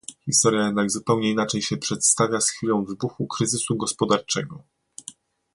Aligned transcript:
Historia 0.25 0.65
jednak 0.65 0.91
zupełnie 0.91 1.31
inaczej 1.31 1.61
się 1.61 1.77
przedstawia 1.77 2.41
z 2.41 2.49
chwilą 2.49 2.83
wybuchu 2.85 3.27
kryzysu 3.27 3.75
gospodarczego 3.77 4.63